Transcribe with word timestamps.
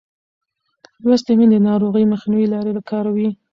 لوستې 1.03 1.33
میندې 1.37 1.57
د 1.61 1.65
ناروغۍ 1.69 2.05
مخنیوي 2.13 2.47
لارې 2.53 2.71
کاروي. 2.89 3.29